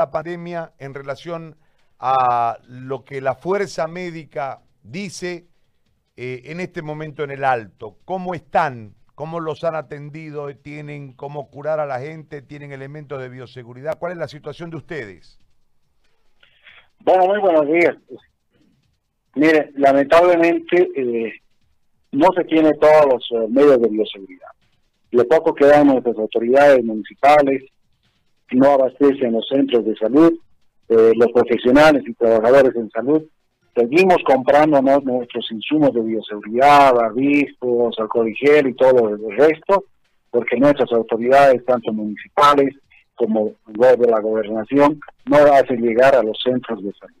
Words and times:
la 0.00 0.10
pandemia 0.10 0.72
en 0.78 0.94
relación 0.94 1.56
a 1.98 2.58
lo 2.66 3.04
que 3.04 3.20
la 3.20 3.34
fuerza 3.34 3.86
médica 3.86 4.62
dice 4.82 5.46
eh, 6.16 6.40
en 6.46 6.60
este 6.60 6.80
momento 6.80 7.22
en 7.22 7.30
el 7.30 7.44
alto. 7.44 7.98
¿Cómo 8.06 8.32
están? 8.32 8.94
¿Cómo 9.14 9.40
los 9.40 9.62
han 9.62 9.74
atendido? 9.74 10.48
¿Tienen 10.56 11.12
cómo 11.12 11.50
curar 11.50 11.80
a 11.80 11.86
la 11.86 12.00
gente? 12.00 12.40
¿Tienen 12.40 12.72
elementos 12.72 13.20
de 13.20 13.28
bioseguridad? 13.28 13.98
¿Cuál 13.98 14.12
es 14.12 14.18
la 14.18 14.28
situación 14.28 14.70
de 14.70 14.78
ustedes? 14.78 15.38
Bueno, 17.00 17.26
muy 17.26 17.38
buenos 17.38 17.66
días. 17.66 17.96
Mire, 19.34 19.70
lamentablemente 19.74 20.88
eh, 20.96 21.32
no 22.12 22.28
se 22.34 22.44
tiene 22.44 22.72
todos 22.80 23.04
los 23.12 23.30
eh, 23.32 23.48
medios 23.50 23.82
de 23.82 23.88
bioseguridad. 23.88 24.48
Lo 25.10 25.28
poco 25.28 25.54
que 25.54 25.66
dan 25.66 25.88
nuestras 25.88 26.16
autoridades 26.16 26.82
municipales 26.82 27.64
no 28.56 28.70
abastecen 28.72 29.32
los 29.32 29.46
centros 29.48 29.84
de 29.84 29.96
salud, 29.96 30.32
eh, 30.88 31.12
los 31.14 31.30
profesionales 31.32 32.02
y 32.06 32.14
trabajadores 32.14 32.74
en 32.76 32.90
salud. 32.90 33.22
Seguimos 33.74 34.18
comprándonos 34.24 35.04
nuestros 35.04 35.50
insumos 35.52 35.92
de 35.94 36.02
bioseguridad, 36.02 36.92
barbijos, 36.92 37.96
alcohol 37.98 38.28
y 38.28 38.34
gel 38.34 38.68
y 38.68 38.74
todo 38.74 39.08
el 39.08 39.36
resto, 39.36 39.84
porque 40.30 40.56
nuestras 40.56 40.90
autoridades, 40.92 41.64
tanto 41.64 41.92
municipales 41.92 42.74
como 43.14 43.52
de 43.66 44.10
la 44.10 44.20
gobernación, 44.20 44.98
no 45.26 45.36
hacen 45.36 45.80
llegar 45.82 46.16
a 46.16 46.22
los 46.22 46.38
centros 46.42 46.82
de 46.82 46.92
salud. 46.94 47.14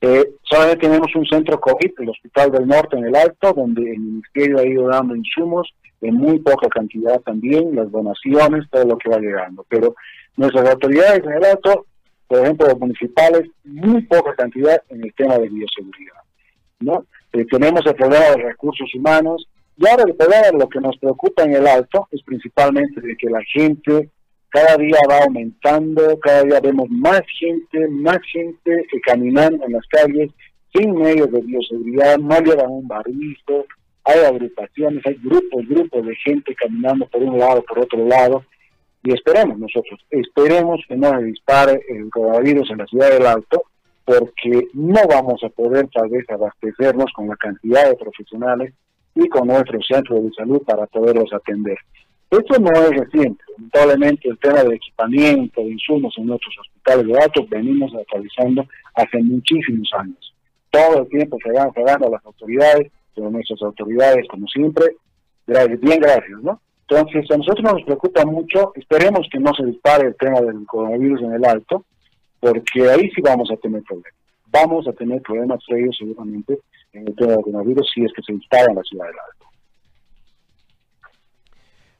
Eh, 0.00 0.34
solamente 0.42 0.86
tenemos 0.86 1.14
un 1.14 1.24
centro 1.26 1.60
COVID, 1.60 1.92
el 1.98 2.10
Hospital 2.10 2.50
del 2.50 2.66
Norte 2.66 2.96
en 2.96 3.06
el 3.06 3.16
Alto, 3.16 3.52
donde 3.52 3.90
el 3.90 3.98
Ministerio 3.98 4.58
ha 4.58 4.66
ido 4.66 4.88
dando 4.88 5.14
insumos 5.14 5.72
en 6.04 6.16
muy 6.16 6.38
poca 6.38 6.68
cantidad 6.68 7.20
también, 7.22 7.74
las 7.74 7.90
donaciones, 7.90 8.68
todo 8.70 8.84
lo 8.84 8.98
que 8.98 9.08
va 9.08 9.18
llegando. 9.18 9.64
Pero 9.68 9.94
nuestras 10.36 10.68
autoridades 10.68 11.24
en 11.24 11.32
el 11.32 11.44
Alto, 11.44 11.86
por 12.28 12.40
ejemplo, 12.40 12.66
los 12.66 12.78
municipales, 12.78 13.48
muy 13.64 14.02
poca 14.02 14.34
cantidad 14.34 14.82
en 14.90 15.02
el 15.02 15.14
tema 15.14 15.38
de 15.38 15.48
bioseguridad. 15.48 16.20
¿no? 16.80 17.06
Eh, 17.32 17.46
tenemos 17.50 17.80
el 17.86 17.94
problema 17.94 18.24
de 18.36 18.42
recursos 18.42 18.94
humanos, 18.94 19.48
y 19.76 19.88
ahora 19.88 20.04
el 20.06 20.14
problema, 20.14 20.58
lo 20.58 20.68
que 20.68 20.80
nos 20.80 20.96
preocupa 20.98 21.42
en 21.42 21.54
el 21.54 21.66
Alto, 21.66 22.06
es 22.12 22.22
principalmente 22.22 23.00
de 23.00 23.16
que 23.16 23.28
la 23.28 23.40
gente 23.52 24.10
cada 24.50 24.76
día 24.76 24.98
va 25.10 25.24
aumentando, 25.24 26.18
cada 26.20 26.42
día 26.44 26.60
vemos 26.60 26.88
más 26.90 27.22
gente, 27.40 27.88
más 27.88 28.18
gente 28.30 28.86
caminando 29.04 29.64
en 29.64 29.72
las 29.72 29.86
calles 29.88 30.30
sin 30.72 30.94
medios 30.94 31.30
de 31.32 31.40
bioseguridad, 31.40 32.18
no 32.18 32.38
llevan 32.40 32.70
un 32.70 32.86
barrizo, 32.86 33.66
hay 34.04 34.20
agrupaciones, 34.20 35.04
hay 35.06 35.14
grupos, 35.22 35.66
grupos 35.66 36.06
de 36.06 36.14
gente 36.16 36.54
caminando 36.54 37.06
por 37.06 37.22
un 37.22 37.38
lado, 37.38 37.62
por 37.62 37.80
otro 37.80 38.04
lado, 38.06 38.44
y 39.02 39.12
esperemos 39.12 39.58
nosotros, 39.58 40.00
esperemos 40.10 40.80
que 40.88 40.96
no 40.96 41.10
se 41.10 41.24
dispare 41.24 41.80
el 41.88 42.10
coronavirus 42.10 42.70
en 42.70 42.78
la 42.78 42.86
ciudad 42.86 43.10
del 43.10 43.26
Alto, 43.26 43.64
porque 44.04 44.68
no 44.74 45.00
vamos 45.08 45.42
a 45.42 45.48
poder 45.48 45.88
tal 45.92 46.08
vez 46.10 46.28
abastecernos 46.28 47.10
con 47.14 47.28
la 47.28 47.36
cantidad 47.36 47.88
de 47.88 47.96
profesionales 47.96 48.74
y 49.14 49.28
con 49.28 49.48
nuestro 49.48 49.78
centro 49.82 50.20
de 50.20 50.30
salud 50.32 50.62
para 50.62 50.86
poderlos 50.86 51.32
atender. 51.32 51.78
Esto 52.30 52.58
no 52.58 52.70
es 52.72 52.90
reciente, 52.90 53.44
lamentablemente 53.56 54.28
el 54.28 54.38
tema 54.38 54.64
de 54.64 54.74
equipamiento, 54.74 55.60
de 55.60 55.70
insumos 55.70 56.14
en 56.18 56.26
nuestros 56.26 56.54
hospitales 56.58 57.06
de 57.06 57.12
datos 57.12 57.48
venimos 57.48 57.94
actualizando 57.94 58.66
hace 58.94 59.22
muchísimos 59.22 59.88
años. 59.96 60.34
Todo 60.70 61.02
el 61.02 61.08
tiempo 61.08 61.38
se 61.44 61.52
van 61.52 61.72
pagando 61.72 62.08
a 62.08 62.10
las 62.10 62.26
autoridades, 62.26 62.90
pero 63.14 63.30
nuestras 63.30 63.62
autoridades, 63.62 64.26
como 64.28 64.46
siempre, 64.48 64.96
gracias, 65.46 65.80
bien 65.80 66.00
gracias, 66.00 66.42
¿no? 66.42 66.60
Entonces, 66.88 67.30
a 67.30 67.36
nosotros 67.38 67.64
nos 67.64 67.82
preocupa 67.84 68.24
mucho, 68.24 68.72
esperemos 68.74 69.26
que 69.32 69.38
no 69.38 69.54
se 69.54 69.64
dispare 69.64 70.08
el 70.08 70.16
tema 70.16 70.40
del 70.40 70.66
coronavirus 70.66 71.22
en 71.22 71.32
el 71.32 71.44
alto, 71.44 71.84
porque 72.40 72.90
ahí 72.90 73.10
sí 73.14 73.22
vamos 73.22 73.50
a 73.50 73.56
tener 73.56 73.82
problemas. 73.82 74.12
Vamos 74.46 74.86
a 74.86 74.92
tener 74.92 75.22
problemas 75.22 75.60
serios 75.66 75.96
seguramente 75.98 76.58
en 76.92 77.08
el 77.08 77.16
tema 77.16 77.32
del 77.32 77.42
coronavirus 77.42 77.90
si 77.92 78.04
es 78.04 78.12
que 78.12 78.22
se 78.22 78.34
dispara 78.34 78.66
en 78.68 78.76
la 78.76 78.82
ciudad 78.82 79.06
del 79.06 79.16
alto. 79.18 79.44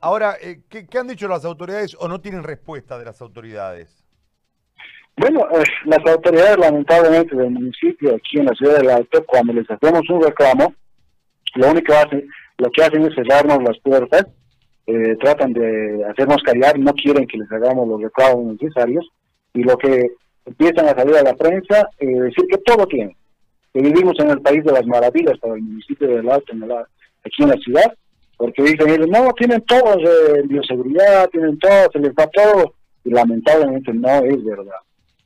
Ahora, 0.00 0.36
eh, 0.40 0.60
¿qué, 0.68 0.86
han 0.96 1.08
dicho 1.08 1.26
las 1.26 1.44
autoridades 1.44 1.96
o 1.98 2.06
no 2.06 2.20
tienen 2.20 2.44
respuesta 2.44 2.98
de 2.98 3.04
las 3.04 3.20
autoridades? 3.20 4.04
Bueno, 5.16 5.40
eh, 5.50 5.64
las 5.86 5.98
autoridades 6.06 6.56
lamentablemente 6.56 7.34
del 7.34 7.50
municipio 7.50 8.14
aquí 8.14 8.38
en 8.38 8.46
la 8.46 8.54
ciudad 8.54 8.76
del 8.78 8.90
Alto, 8.90 9.24
cuando 9.26 9.52
les 9.52 9.68
hacemos 9.68 10.08
un 10.08 10.22
reclamo, 10.22 10.72
lo 11.54 11.70
único 11.70 11.92
que 11.92 11.98
hacen, 11.98 12.28
lo 12.58 12.70
que 12.70 12.82
hacen 12.82 13.02
es 13.02 13.14
cerrarnos 13.14 13.62
las 13.62 13.78
puertas, 13.80 14.26
eh, 14.86 15.16
tratan 15.20 15.52
de 15.52 16.04
hacernos 16.10 16.42
callar, 16.42 16.78
no 16.78 16.92
quieren 16.94 17.26
que 17.26 17.38
les 17.38 17.50
hagamos 17.52 17.86
los 17.88 18.00
reclamos 18.00 18.56
necesarios, 18.60 19.06
y 19.54 19.62
lo 19.62 19.76
que 19.76 20.12
empiezan 20.46 20.86
a 20.86 20.94
salir 20.94 21.16
a 21.16 21.22
la 21.22 21.34
prensa, 21.34 21.88
eh, 21.98 22.06
decir 22.06 22.44
que 22.50 22.58
todo 22.58 22.86
tiene, 22.86 23.16
que 23.72 23.82
vivimos 23.82 24.18
en 24.18 24.30
el 24.30 24.40
país 24.40 24.64
de 24.64 24.72
las 24.72 24.86
maravillas 24.86 25.38
para 25.38 25.54
el 25.54 25.62
municipio 25.62 26.08
del 26.08 26.28
Alto, 26.30 26.52
en 26.52 26.64
aquí 26.64 27.42
en 27.42 27.48
la 27.48 27.56
ciudad, 27.56 27.92
porque 28.36 28.62
dicen, 28.62 29.10
no, 29.10 29.32
tienen 29.32 29.60
todos 29.62 29.96
eh, 29.98 30.42
bioseguridad, 30.44 31.28
tienen 31.30 31.58
todo, 31.58 31.90
se 31.92 31.98
les 31.98 32.14
da 32.14 32.26
todo, 32.28 32.72
y 33.04 33.10
lamentablemente 33.10 33.92
no 33.92 34.24
es 34.24 34.44
verdad. 34.44 34.80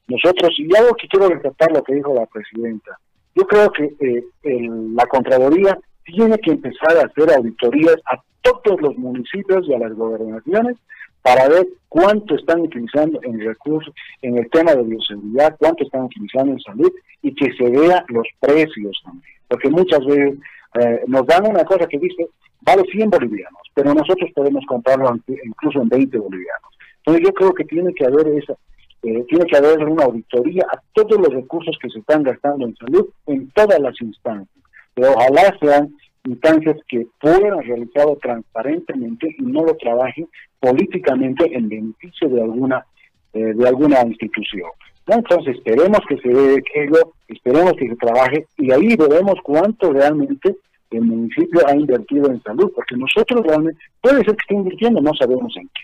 Nosotros, 0.09 0.51
y 0.59 0.77
algo 0.77 0.95
que 0.95 1.07
quiero 1.09 1.29
rescatar 1.29 1.71
lo 1.73 1.83
que 1.83 1.95
dijo 1.95 2.15
la 2.15 2.27
presidenta, 2.27 2.99
yo 3.35 3.45
creo 3.47 3.71
que 3.71 3.85
eh, 4.01 4.69
la 4.95 5.07
Contraloría 5.07 5.79
tiene 6.05 6.39
que 6.39 6.53
empezar 6.53 6.97
a 6.97 7.07
hacer 7.07 7.31
auditorías 7.37 7.97
a 8.07 8.23
todos 8.43 8.81
los 8.81 8.97
municipios 8.97 9.67
y 9.69 9.75
a 9.75 9.79
las 9.79 9.95
gobernaciones 9.95 10.77
para 11.23 11.49
ver 11.49 11.67
cuánto 11.89 12.35
están 12.35 12.61
utilizando 12.61 13.21
en 13.23 13.41
recursos, 13.41 13.95
en 14.23 14.39
el 14.39 14.51
tema 14.51 14.75
de 14.75 14.83
bioseguridad, 14.83 15.57
cuánto 15.59 15.85
están 15.85 16.03
utilizando 16.03 16.53
en 16.53 16.61
salud 16.61 16.91
y 17.23 17.35
que 17.35 17.53
se 17.53 17.71
vea 17.71 18.05
los 18.09 18.27
precios 18.41 19.01
también. 19.05 19.35
Porque 19.49 19.71
muchas 19.71 20.05
veces 20.05 20.39
eh, 20.81 21.03
nos 21.07 21.27
dan 21.27 21.47
una 21.47 21.65
cosa 21.65 21.87
que 21.87 21.99
dice, 21.99 22.27
vale 22.63 22.83
100 22.91 23.11
bolivianos, 23.11 23.63
pero 23.75 23.95
nosotros 23.95 24.31
podemos 24.35 24.65
comprarlo 24.67 25.15
incluso 25.27 25.83
en 25.83 25.89
20 25.89 26.19
bolivianos. 26.19 26.71
Entonces 26.99 27.25
yo 27.25 27.35
creo 27.35 27.53
que 27.53 27.65
tiene 27.65 27.95
que 27.95 28.05
haber 28.05 28.27
esa, 28.29 28.55
eh, 29.03 29.25
tiene 29.29 29.45
que 29.47 29.57
haber 29.57 29.85
una 29.89 30.05
auditoría 30.05 30.65
a 30.73 30.81
todos 30.93 31.19
los 31.19 31.29
recursos 31.29 31.77
que 31.81 31.91
se 31.91 31.99
están 31.99 32.23
gastando 32.23 32.67
en 32.67 32.77
salud 32.77 33.07
en 33.27 33.51
todas 33.51 33.79
las 33.81 34.01
instancias. 34.01 34.62
Pero 34.95 35.13
ojalá 35.13 35.57
sean 35.61 35.95
instancias 36.25 36.77
que 36.89 37.07
puedan 37.21 37.63
realizarlo 37.63 38.17
transparentemente 38.23 39.35
y 39.39 39.43
no 39.43 39.65
lo 39.65 39.75
trabajen 39.77 40.29
políticamente 40.61 41.57
en 41.57 41.69
beneficio 41.69 42.29
de 42.29 42.43
alguna 42.43 42.87
eh, 43.35 43.55
de 43.55 43.67
alguna 43.67 44.03
institución. 44.03 44.71
Entonces 45.07 45.57
esperemos 45.57 46.01
que 46.07 46.19
se 46.19 46.29
dé 46.29 46.59
aquello, 46.59 47.13
esperemos 47.29 47.73
que 47.79 47.89
se 47.89 47.97
trabaje 47.97 48.47
y 48.59 48.71
ahí 48.71 48.95
veremos 48.95 49.37
cuánto 49.43 49.91
realmente 49.91 50.55
el 50.91 51.01
municipio 51.01 51.67
ha 51.67 51.75
invertido 51.75 52.31
en 52.31 52.43
salud, 52.43 52.71
porque 52.75 52.95
nosotros 52.95 53.41
realmente, 53.47 53.81
puede 54.03 54.19
ser 54.19 54.37
que 54.37 54.43
esté 54.43 54.55
invirtiendo, 54.55 55.01
no 55.01 55.15
sabemos 55.15 55.57
en 55.57 55.69
qué, 55.69 55.83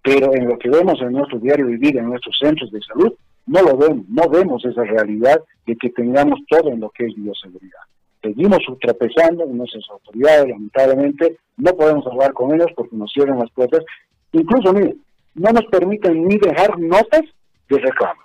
pero 0.00 0.32
en 0.32 0.46
lo 0.46 0.56
que 0.58 0.70
vemos 0.70 1.00
en 1.02 1.12
nuestro 1.12 1.40
diario 1.40 1.66
vivir, 1.66 1.96
en 1.96 2.06
nuestros 2.06 2.38
centros 2.40 2.70
de 2.70 2.80
salud, 2.82 3.12
no 3.46 3.62
lo 3.62 3.76
vemos, 3.76 4.08
no 4.08 4.28
vemos 4.28 4.64
esa 4.64 4.84
realidad 4.84 5.40
de 5.66 5.74
que 5.74 5.90
tengamos 5.90 6.38
todo 6.48 6.70
en 6.70 6.78
lo 6.78 6.90
que 6.90 7.06
es 7.06 7.14
bioseguridad. 7.16 7.80
Seguimos 8.26 8.58
tropezando 8.80 9.44
en 9.44 9.56
nuestras 9.56 9.84
autoridades, 9.88 10.48
lamentablemente, 10.48 11.38
no 11.58 11.72
podemos 11.76 12.04
hablar 12.08 12.32
con 12.32 12.52
ellos 12.52 12.66
porque 12.74 12.96
nos 12.96 13.12
cierran 13.12 13.38
las 13.38 13.50
puertas. 13.52 13.84
Incluso, 14.32 14.72
miren, 14.72 15.00
no 15.34 15.50
nos 15.50 15.64
permiten 15.66 16.26
ni 16.26 16.36
dejar 16.36 16.76
notas 16.76 17.22
de 17.68 17.78
reclamos. 17.78 18.24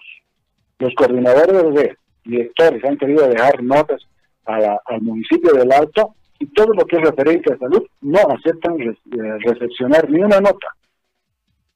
Los 0.80 0.92
coordinadores 0.96 1.76
de 1.76 1.98
directores 2.26 2.84
han 2.84 2.98
querido 2.98 3.28
dejar 3.28 3.62
notas 3.62 4.02
al 4.46 5.02
municipio 5.02 5.54
del 5.54 5.72
Alto 5.72 6.16
y 6.40 6.48
todo 6.48 6.74
lo 6.74 6.84
que 6.86 6.96
es 6.96 7.04
referencia 7.04 7.54
a 7.54 7.60
salud 7.60 7.84
no 8.02 8.20
aceptan 8.36 8.82
eh, 8.82 8.96
recepcionar 9.46 10.10
ni 10.10 10.20
una 10.20 10.40
nota. 10.40 10.68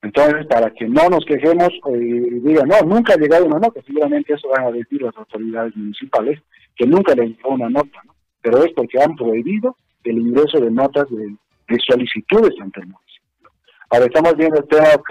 Entonces, 0.01 0.47
para 0.47 0.71
que 0.71 0.87
no 0.87 1.09
nos 1.09 1.23
quejemos 1.25 1.69
y 1.93 2.39
digan, 2.39 2.69
no, 2.69 2.81
nunca 2.81 3.13
ha 3.13 3.17
llegado 3.17 3.45
una 3.45 3.59
nota, 3.59 3.81
seguramente 3.85 4.33
eso 4.33 4.49
van 4.49 4.65
a 4.65 4.71
decir 4.71 5.03
las 5.03 5.15
autoridades 5.15 5.75
municipales, 5.75 6.39
que 6.75 6.87
nunca 6.87 7.13
les 7.13 7.29
llegó 7.29 7.49
una 7.49 7.69
nota, 7.69 8.01
¿no? 8.05 8.14
Pero 8.45 8.63
es 8.63 8.71
porque 8.73 9.01
han 9.01 9.15
prohibido 9.15 9.75
el 10.03 10.19
ingreso 10.19 10.59
de 10.59 10.69
notas 10.69 11.07
de, 11.09 11.35
solicitudes 11.87 12.53
ante 12.61 12.79
el 12.79 12.85
municipio. 12.85 13.49
Ahora 13.89 14.05
estamos 14.05 14.37
viendo 14.37 14.57
el 14.57 14.67
tema 14.67 15.01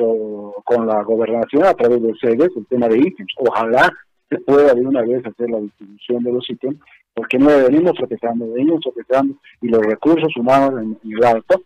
con, 0.64 0.86
la 0.86 1.02
gobernación 1.02 1.64
a 1.64 1.74
través 1.74 2.00
de 2.00 2.14
sedes, 2.20 2.50
el 2.56 2.66
tema 2.66 2.86
de 2.86 2.98
ítems. 2.98 3.34
Ojalá 3.38 3.92
se 4.30 4.38
pueda 4.38 4.72
de 4.72 4.86
una 4.86 5.02
vez 5.02 5.26
hacer 5.26 5.50
la 5.50 5.58
distribución 5.58 6.22
de 6.22 6.32
los 6.32 6.48
ítems 6.48 6.78
porque 7.12 7.38
no 7.38 7.48
venimos 7.48 7.94
tropezando, 7.94 8.52
venimos 8.52 8.80
tropezando 8.82 9.34
y 9.60 9.68
los 9.68 9.84
recursos 9.84 10.32
humanos 10.36 10.80
en, 10.80 11.12
el 11.12 11.24
alto 11.24 11.60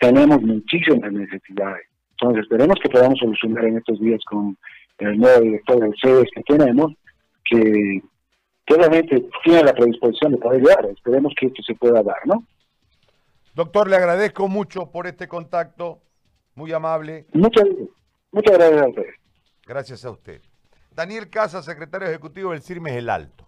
tenemos 0.00 0.40
muchísimas 0.40 1.12
necesidades. 1.12 1.86
Entonces 2.12 2.44
esperemos 2.44 2.76
que 2.82 2.88
podamos 2.88 3.18
solucionar 3.18 3.66
en 3.66 3.76
estos 3.76 4.00
días 4.00 4.20
con 4.24 4.56
el 5.00 5.18
nuevo 5.18 5.42
director 5.42 5.80
del 5.80 5.94
CEDES 6.00 6.30
que 6.34 6.42
tenemos, 6.44 6.94
que, 7.44 8.00
realmente 8.74 9.28
tiene 9.44 9.62
la 9.62 9.72
predisposición 9.72 10.32
de 10.32 10.38
poder 10.38 10.60
llegar. 10.60 10.84
Esperemos 10.86 11.32
que 11.38 11.46
esto 11.46 11.62
se 11.62 11.74
pueda 11.74 12.02
dar, 12.02 12.26
¿no? 12.26 12.44
Doctor, 13.54 13.88
le 13.88 13.96
agradezco 13.96 14.48
mucho 14.48 14.90
por 14.90 15.06
este 15.06 15.28
contacto, 15.28 16.02
muy 16.54 16.72
amable. 16.72 17.26
Muchas, 17.32 17.64
muchas 18.32 18.58
gracias 18.58 18.82
a 18.82 18.88
ustedes. 18.88 19.14
Gracias 19.66 20.04
a 20.04 20.10
usted. 20.10 20.42
Daniel 20.90 21.30
Casa, 21.30 21.62
secretario 21.62 22.08
ejecutivo 22.08 22.52
del 22.52 22.62
CIRMES 22.62 22.96
El 22.96 23.08
Alto. 23.08 23.45